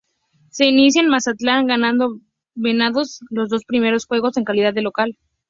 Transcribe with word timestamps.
Se 0.49 0.65
inició 0.65 1.03
en 1.03 1.09
Mazatlán, 1.09 1.67
ganando 1.67 2.17
Venados 2.55 3.19
los 3.29 3.49
dos 3.49 3.65
primeros 3.65 4.07
juegos 4.07 4.35
en 4.35 4.45
calidad 4.45 4.73
de 4.73 4.81
local. 4.81 5.15